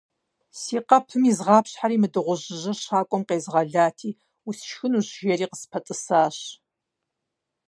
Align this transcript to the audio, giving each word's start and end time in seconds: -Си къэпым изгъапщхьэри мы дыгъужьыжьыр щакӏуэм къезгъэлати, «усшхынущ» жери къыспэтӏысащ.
-Си 0.61 0.77
къэпым 0.87 1.23
изгъапщхьэри 1.31 2.01
мы 2.01 2.07
дыгъужьыжьыр 2.13 2.77
щакӏуэм 2.83 3.23
къезгъэлати, 3.27 4.17
«усшхынущ» 4.47 5.07
жери 5.25 5.47
къыспэтӏысащ. 5.51 6.37